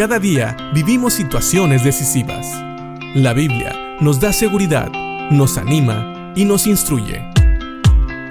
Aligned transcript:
Cada 0.00 0.18
día 0.18 0.56
vivimos 0.72 1.12
situaciones 1.12 1.84
decisivas. 1.84 2.46
La 3.14 3.34
Biblia 3.34 3.98
nos 4.00 4.18
da 4.18 4.32
seguridad, 4.32 4.90
nos 5.30 5.58
anima 5.58 6.32
y 6.34 6.46
nos 6.46 6.66
instruye. 6.66 7.22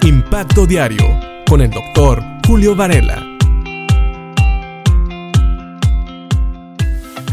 Impacto 0.01 0.65
Diario 0.65 1.05
con 1.47 1.61
el 1.61 1.69
doctor 1.69 2.23
Julio 2.47 2.75
Varela. 2.75 3.23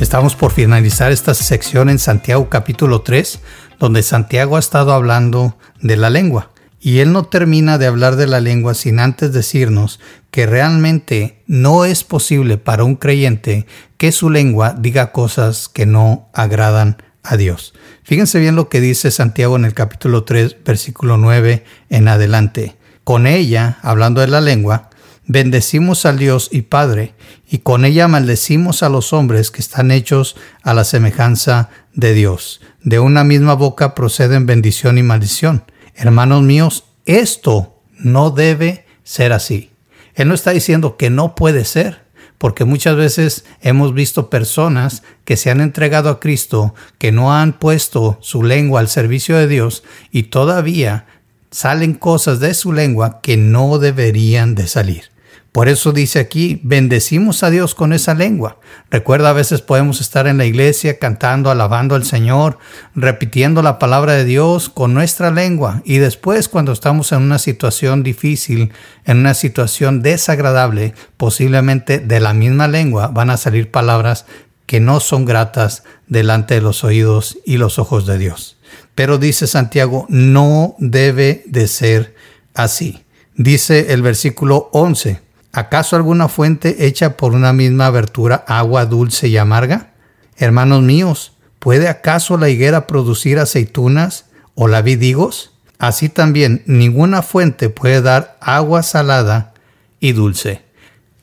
Estamos 0.00 0.36
por 0.36 0.52
finalizar 0.52 1.12
esta 1.12 1.32
sección 1.32 1.88
en 1.88 1.98
Santiago 1.98 2.50
capítulo 2.50 3.00
3, 3.00 3.40
donde 3.78 4.02
Santiago 4.02 4.56
ha 4.56 4.60
estado 4.60 4.92
hablando 4.92 5.56
de 5.80 5.96
la 5.96 6.10
lengua. 6.10 6.50
Y 6.80 6.98
él 6.98 7.12
no 7.12 7.24
termina 7.24 7.78
de 7.78 7.86
hablar 7.86 8.16
de 8.16 8.26
la 8.26 8.40
lengua 8.40 8.74
sin 8.74 9.00
antes 9.00 9.32
decirnos 9.32 9.98
que 10.30 10.46
realmente 10.46 11.42
no 11.46 11.84
es 11.84 12.04
posible 12.04 12.58
para 12.58 12.84
un 12.84 12.96
creyente 12.96 13.66
que 13.96 14.12
su 14.12 14.30
lengua 14.30 14.74
diga 14.78 15.12
cosas 15.12 15.68
que 15.68 15.86
no 15.86 16.28
agradan 16.32 16.98
a 17.22 17.36
Dios. 17.36 17.74
Fíjense 18.02 18.38
bien 18.38 18.54
lo 18.54 18.68
que 18.68 18.80
dice 18.80 19.10
Santiago 19.10 19.56
en 19.56 19.64
el 19.64 19.74
capítulo 19.74 20.24
3, 20.24 20.58
versículo 20.64 21.16
9 21.16 21.64
en 21.90 22.08
adelante. 22.08 22.76
Con 23.04 23.26
ella, 23.26 23.78
hablando 23.82 24.20
de 24.20 24.28
la 24.28 24.40
lengua, 24.40 24.90
bendecimos 25.26 26.06
al 26.06 26.18
Dios 26.18 26.48
y 26.52 26.62
Padre, 26.62 27.14
y 27.48 27.58
con 27.58 27.84
ella 27.84 28.08
maldecimos 28.08 28.82
a 28.82 28.88
los 28.88 29.12
hombres 29.12 29.50
que 29.50 29.60
están 29.60 29.90
hechos 29.90 30.36
a 30.62 30.74
la 30.74 30.84
semejanza 30.84 31.70
de 31.94 32.14
Dios. 32.14 32.60
De 32.82 32.98
una 32.98 33.24
misma 33.24 33.54
boca 33.54 33.94
proceden 33.94 34.46
bendición 34.46 34.98
y 34.98 35.02
maldición. 35.02 35.64
Hermanos 35.96 36.42
míos, 36.42 36.84
esto 37.06 37.80
no 37.98 38.30
debe 38.30 38.84
ser 39.02 39.32
así. 39.32 39.70
Él 40.14 40.28
no 40.28 40.34
está 40.34 40.50
diciendo 40.50 40.96
que 40.96 41.10
no 41.10 41.34
puede 41.34 41.64
ser, 41.64 42.02
porque 42.38 42.64
muchas 42.64 42.96
veces 42.96 43.44
hemos 43.62 43.94
visto 43.94 44.28
personas 44.28 45.02
que 45.24 45.36
se 45.36 45.50
han 45.50 45.60
entregado 45.60 46.10
a 46.10 46.20
Cristo, 46.20 46.74
que 46.98 47.12
no 47.12 47.34
han 47.34 47.54
puesto 47.54 48.18
su 48.20 48.42
lengua 48.42 48.80
al 48.80 48.88
servicio 48.88 49.38
de 49.38 49.48
Dios 49.48 49.84
y 50.10 50.24
todavía 50.24 51.06
salen 51.50 51.94
cosas 51.94 52.40
de 52.40 52.52
su 52.52 52.72
lengua 52.72 53.20
que 53.22 53.38
no 53.38 53.78
deberían 53.78 54.54
de 54.54 54.66
salir. 54.66 55.15
Por 55.56 55.70
eso 55.70 55.92
dice 55.92 56.18
aquí, 56.18 56.60
bendecimos 56.64 57.42
a 57.42 57.48
Dios 57.48 57.74
con 57.74 57.94
esa 57.94 58.12
lengua. 58.12 58.58
Recuerda, 58.90 59.30
a 59.30 59.32
veces 59.32 59.62
podemos 59.62 60.02
estar 60.02 60.26
en 60.26 60.36
la 60.36 60.44
iglesia 60.44 60.98
cantando, 60.98 61.50
alabando 61.50 61.94
al 61.94 62.04
Señor, 62.04 62.58
repitiendo 62.94 63.62
la 63.62 63.78
palabra 63.78 64.12
de 64.12 64.26
Dios 64.26 64.68
con 64.68 64.92
nuestra 64.92 65.30
lengua. 65.30 65.80
Y 65.86 65.96
después, 65.96 66.50
cuando 66.50 66.72
estamos 66.72 67.10
en 67.12 67.22
una 67.22 67.38
situación 67.38 68.02
difícil, 68.02 68.70
en 69.06 69.16
una 69.16 69.32
situación 69.32 70.02
desagradable, 70.02 70.92
posiblemente 71.16 72.00
de 72.00 72.20
la 72.20 72.34
misma 72.34 72.68
lengua 72.68 73.06
van 73.06 73.30
a 73.30 73.38
salir 73.38 73.70
palabras 73.70 74.26
que 74.66 74.80
no 74.80 75.00
son 75.00 75.24
gratas 75.24 75.84
delante 76.06 76.52
de 76.52 76.60
los 76.60 76.84
oídos 76.84 77.38
y 77.46 77.56
los 77.56 77.78
ojos 77.78 78.04
de 78.04 78.18
Dios. 78.18 78.58
Pero 78.94 79.16
dice 79.16 79.46
Santiago, 79.46 80.04
no 80.10 80.74
debe 80.78 81.44
de 81.46 81.66
ser 81.66 82.14
así. 82.52 83.06
Dice 83.36 83.94
el 83.94 84.02
versículo 84.02 84.68
11, 84.74 85.24
¿Acaso 85.56 85.96
alguna 85.96 86.28
fuente 86.28 86.84
hecha 86.86 87.16
por 87.16 87.32
una 87.32 87.54
misma 87.54 87.86
abertura 87.86 88.44
agua 88.46 88.84
dulce 88.84 89.28
y 89.28 89.38
amarga? 89.38 89.88
Hermanos 90.36 90.82
míos, 90.82 91.32
¿puede 91.60 91.88
acaso 91.88 92.36
la 92.36 92.50
higuera 92.50 92.86
producir 92.86 93.38
aceitunas 93.38 94.26
o 94.54 94.68
la 94.68 94.82
vid 94.82 95.00
higos? 95.00 95.54
Así 95.78 96.10
también 96.10 96.62
ninguna 96.66 97.22
fuente 97.22 97.70
puede 97.70 98.02
dar 98.02 98.36
agua 98.42 98.82
salada 98.82 99.54
y 99.98 100.12
dulce. 100.12 100.60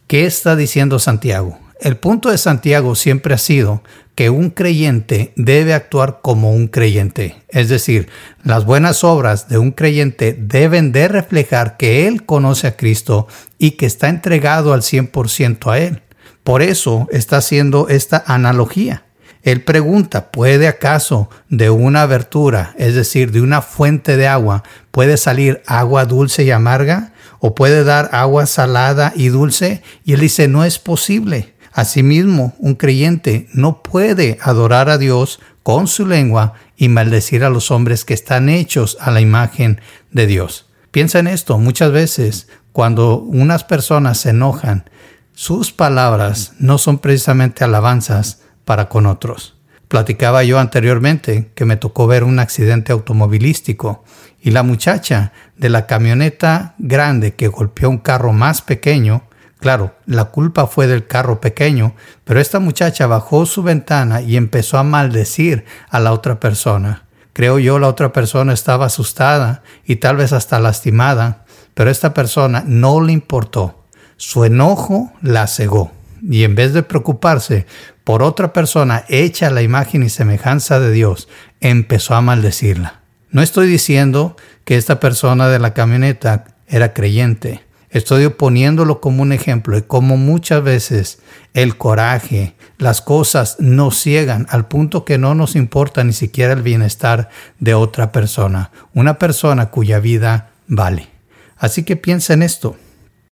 ¿Qué 0.07 0.25
está 0.25 0.55
diciendo 0.55 0.97
Santiago? 0.97 1.59
El 1.83 1.97
punto 1.97 2.29
de 2.29 2.37
Santiago 2.37 2.95
siempre 2.95 3.33
ha 3.33 3.37
sido 3.37 3.83
que 4.15 4.29
un 4.29 4.51
creyente 4.51 5.33
debe 5.35 5.73
actuar 5.73 6.19
como 6.21 6.53
un 6.53 6.69
creyente. 6.69 7.43
Es 7.49 7.67
decir, 7.67 8.07
las 8.41 8.63
buenas 8.63 9.03
obras 9.03 9.49
de 9.49 9.57
un 9.57 9.71
creyente 9.71 10.33
deben 10.39 10.93
de 10.93 11.09
reflejar 11.09 11.75
que 11.75 12.07
él 12.07 12.25
conoce 12.25 12.67
a 12.67 12.77
Cristo 12.77 13.27
y 13.57 13.71
que 13.71 13.85
está 13.85 14.07
entregado 14.07 14.71
al 14.71 14.81
100% 14.81 15.69
a 15.69 15.77
Él. 15.77 16.01
Por 16.45 16.61
eso 16.61 17.09
está 17.11 17.35
haciendo 17.35 17.89
esta 17.89 18.23
analogía. 18.27 19.03
Él 19.41 19.61
pregunta, 19.61 20.31
¿puede 20.31 20.69
acaso 20.69 21.29
de 21.49 21.69
una 21.69 22.03
abertura, 22.03 22.73
es 22.77 22.95
decir, 22.95 23.33
de 23.33 23.41
una 23.41 23.61
fuente 23.61 24.15
de 24.15 24.29
agua, 24.29 24.63
puede 24.91 25.17
salir 25.17 25.61
agua 25.67 26.05
dulce 26.05 26.45
y 26.45 26.51
amarga? 26.51 27.11
¿O 27.39 27.55
puede 27.55 27.83
dar 27.83 28.09
agua 28.13 28.45
salada 28.45 29.11
y 29.17 29.27
dulce? 29.27 29.83
Y 30.05 30.13
él 30.13 30.21
dice, 30.21 30.47
no 30.47 30.63
es 30.63 30.79
posible. 30.79 31.52
Asimismo, 31.73 32.53
un 32.59 32.75
creyente 32.75 33.47
no 33.51 33.81
puede 33.81 34.37
adorar 34.41 34.89
a 34.89 34.99
Dios 34.99 35.39
con 35.63 35.87
su 35.87 36.05
lengua 36.05 36.53
y 36.77 36.87
maldecir 36.87 37.43
a 37.43 37.49
los 37.49 37.71
hombres 37.71 38.05
que 38.05 38.13
están 38.13 38.47
hechos 38.47 38.97
a 39.01 39.09
la 39.09 39.21
imagen 39.21 39.81
de 40.11 40.27
Dios. 40.27 40.69
Piensa 40.91 41.17
en 41.17 41.27
esto, 41.27 41.57
muchas 41.57 41.91
veces 41.91 42.47
cuando 42.71 43.17
unas 43.17 43.63
personas 43.63 44.19
se 44.19 44.29
enojan, 44.29 44.89
sus 45.33 45.71
palabras 45.71 46.53
no 46.59 46.77
son 46.77 46.99
precisamente 46.99 47.63
alabanzas 47.63 48.41
para 48.65 48.87
con 48.87 49.07
otros. 49.07 49.55
Platicaba 49.87 50.43
yo 50.43 50.59
anteriormente 50.59 51.51
que 51.55 51.65
me 51.65 51.77
tocó 51.77 52.05
ver 52.05 52.23
un 52.23 52.39
accidente 52.39 52.91
automovilístico 52.91 54.03
y 54.41 54.51
la 54.51 54.61
muchacha 54.61 55.33
de 55.55 55.69
la 55.69 55.87
camioneta 55.87 56.75
grande 56.77 57.33
que 57.33 57.47
golpeó 57.47 57.89
un 57.89 57.97
carro 57.97 58.33
más 58.33 58.61
pequeño 58.61 59.23
Claro, 59.63 59.95
la 60.05 60.25
culpa 60.25 60.67
fue 60.67 60.87
del 60.87 61.07
carro 61.07 61.39
pequeño, 61.39 61.95
pero 62.25 62.41
esta 62.41 62.59
muchacha 62.59 63.07
bajó 63.07 63.45
su 63.45 63.63
ventana 63.63 64.21
y 64.21 64.35
empezó 64.35 64.77
a 64.77 64.83
maldecir 64.83 65.63
a 65.89 66.01
la 66.01 66.11
otra 66.11 66.37
persona. 66.41 67.03
Creo 67.31 67.59
yo 67.59 67.79
la 67.79 67.87
otra 67.87 68.11
persona 68.11 68.51
estaba 68.51 68.87
asustada 68.87 69.63
y 69.85 69.95
tal 69.95 70.17
vez 70.17 70.33
hasta 70.33 70.59
lastimada, 70.59 71.45
pero 71.75 71.89
esta 71.89 72.13
persona 72.13 72.65
no 72.67 72.99
le 72.99 73.13
importó. 73.13 73.85
Su 74.17 74.43
enojo 74.43 75.13
la 75.21 75.47
cegó 75.47 75.93
y 76.21 76.43
en 76.43 76.55
vez 76.55 76.73
de 76.73 76.83
preocuparse 76.83 77.65
por 78.03 78.21
otra 78.21 78.51
persona 78.51 79.05
hecha 79.07 79.49
la 79.49 79.61
imagen 79.61 80.03
y 80.03 80.09
semejanza 80.09 80.81
de 80.81 80.91
Dios, 80.91 81.29
empezó 81.61 82.15
a 82.15 82.21
maldecirla. 82.21 82.99
No 83.31 83.41
estoy 83.41 83.67
diciendo 83.67 84.35
que 84.65 84.75
esta 84.75 84.99
persona 84.99 85.47
de 85.47 85.59
la 85.59 85.73
camioneta 85.73 86.47
era 86.67 86.91
creyente. 86.91 87.63
Estoy 87.93 88.27
poniéndolo 88.29 88.99
como 88.99 89.21
un 89.21 89.31
ejemplo 89.31 89.75
de 89.75 89.85
cómo 89.85 90.17
muchas 90.17 90.63
veces 90.63 91.19
el 91.53 91.77
coraje, 91.77 92.55
las 92.79 93.01
cosas 93.01 93.57
nos 93.59 93.99
ciegan 93.99 94.47
al 94.49 94.67
punto 94.67 95.05
que 95.05 95.19
no 95.19 95.35
nos 95.35 95.55
importa 95.55 96.03
ni 96.03 96.13
siquiera 96.13 96.53
el 96.53 96.63
bienestar 96.63 97.29
de 97.59 97.75
otra 97.75 98.11
persona, 98.11 98.71
una 98.95 99.19
persona 99.19 99.69
cuya 99.69 99.99
vida 99.99 100.49
vale. 100.67 101.07
Así 101.55 101.83
que 101.83 101.95
piensa 101.95 102.33
en 102.33 102.41
esto. 102.41 102.77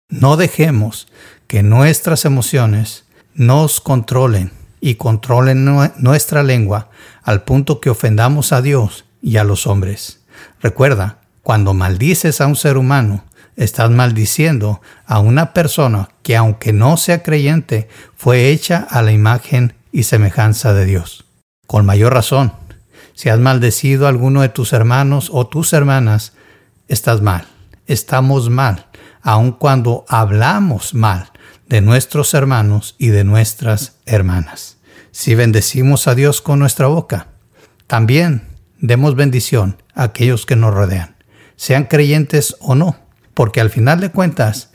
No 0.10 0.38
dejemos 0.38 1.08
que 1.48 1.64
nuestras 1.64 2.24
emociones 2.26 3.06
nos 3.34 3.82
controlen 3.82 4.52
y 4.80 4.94
controlen 4.96 5.66
nuestra 5.98 6.44
lengua 6.44 6.92
al 7.24 7.44
punto 7.46 7.82
que 7.82 7.90
ofendamos 7.90 8.54
a 8.54 8.62
Dios 8.62 9.06
y 9.24 9.38
a 9.38 9.44
los 9.44 9.66
hombres. 9.66 10.20
Recuerda, 10.62 11.18
cuando 11.42 11.74
maldices 11.74 12.42
a 12.42 12.46
un 12.46 12.56
ser 12.56 12.78
humano, 12.78 13.24
estás 13.56 13.90
maldiciendo 13.90 14.82
a 15.06 15.20
una 15.20 15.54
persona 15.54 16.10
que 16.24 16.36
aunque 16.36 16.74
no 16.74 16.98
sea 16.98 17.24
creyente, 17.24 17.90
fue 18.16 18.50
hecha 18.50 18.88
a 18.90 19.02
la 19.02 19.12
imagen 19.12 19.74
y 19.92 20.04
semejanza 20.04 20.74
de 20.74 20.86
Dios. 20.86 21.26
Con 21.68 21.86
mayor 21.86 22.14
razón, 22.14 22.54
si 23.14 23.30
has 23.30 23.40
maldecido 23.40 24.06
a 24.06 24.10
alguno 24.10 24.42
de 24.42 24.50
tus 24.50 24.74
hermanos 24.74 25.30
o 25.32 25.48
tus 25.48 25.74
hermanas, 25.74 26.34
estás 26.88 27.22
mal, 27.22 27.46
estamos 27.88 28.50
mal, 28.50 28.88
aun 29.22 29.52
cuando 29.52 30.06
hablamos 30.08 30.94
mal 30.94 31.32
de 31.68 31.82
nuestros 31.82 32.34
hermanos 32.34 32.96
y 32.98 33.08
de 33.08 33.24
nuestras 33.24 33.98
hermanas. 34.06 34.78
Si 35.12 35.36
bendecimos 35.36 36.08
a 36.08 36.16
Dios 36.16 36.42
con 36.42 36.60
nuestra 36.60 36.88
boca, 36.88 37.28
también 37.88 38.48
demos 38.80 39.16
bendición 39.16 39.82
a 39.94 40.04
aquellos 40.04 40.46
que 40.46 40.56
nos 40.56 40.74
rodean, 40.74 41.16
sean 41.56 41.84
creyentes 41.86 42.56
o 42.60 42.76
no 42.76 43.01
porque 43.34 43.62
al 43.62 43.70
final 43.70 44.00
de 44.00 44.12
cuentas, 44.12 44.72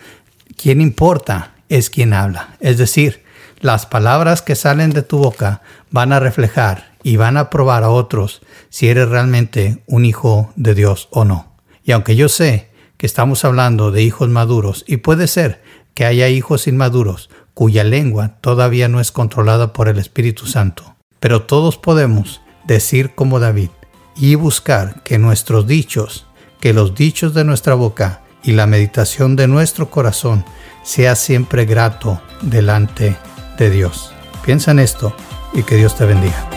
quien 0.56 0.81
importa 0.81 1.55
es 1.69 1.91
quien 1.91 2.12
habla. 2.12 2.56
Es 2.61 2.79
decir, 2.79 3.25
las 3.61 3.87
palabras 3.87 4.43
que 4.43 4.55
salen 4.55 4.91
de 4.91 5.03
tu 5.03 5.19
boca 5.19 5.62
van 5.91 6.12
a 6.12 6.20
reflejar 6.20 6.93
y 7.03 7.17
van 7.17 7.37
a 7.37 7.50
probar 7.50 7.85
a 7.85 7.91
otros 7.91 8.43
si 8.69 8.88
eres 8.88 9.08
realmente 9.08 9.82
un 9.87 10.05
hijo 10.05 10.53
de 10.56 10.75
Dios 10.75 11.08
o 11.11 11.25
no. 11.25 11.53
Y 11.85 11.93
aunque 11.93 12.17
yo 12.17 12.29
sé 12.29 12.70
que 12.97 13.06
estamos 13.06 13.44
hablando 13.44 13.91
de 13.91 14.03
hijos 14.03 14.29
maduros 14.29 14.85
y 14.87 14.99
puede 14.99 15.26
ser 15.26 15.62
que 15.94 16.05
haya 16.05 16.29
hijos 16.29 16.67
inmaduros 16.67 17.31
cuya 17.55 17.85
lengua 17.85 18.37
todavía 18.41 18.88
no 18.88 19.00
es 19.00 19.12
controlada 19.12 19.73
por 19.73 19.88
el 19.88 19.99
Espíritu 19.99 20.47
Santo, 20.47 20.97
pero 21.20 21.43
todos 21.43 21.79
podemos 21.79 22.43
decir 22.67 23.14
como 23.14 23.41
David 23.41 23.70
y 24.17 24.35
buscar 24.35 25.03
que 25.03 25.19
nuestros 25.19 25.67
dichos, 25.67 26.26
que 26.61 26.75
los 26.75 26.94
dichos 26.94 27.32
de 27.32 27.44
nuestra 27.44 27.75
boca 27.75 28.23
y 28.46 28.52
la 28.52 28.66
meditación 28.66 29.37
de 29.37 29.48
nuestro 29.48 29.90
corazón 29.90 30.44
sea 30.82 31.16
siempre 31.16 31.66
grato 31.66 32.22
delante 32.40 33.16
de 33.58 33.70
Dios. 33.70 34.14
Piensa 34.44 34.70
en 34.70 34.78
esto 34.78 35.14
y 35.52 35.64
que 35.64 35.76
Dios 35.76 35.96
te 35.96 36.06
bendiga. 36.06 36.56